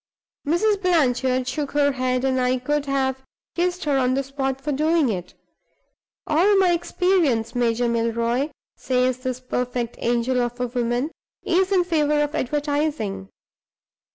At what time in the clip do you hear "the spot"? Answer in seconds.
4.15-4.59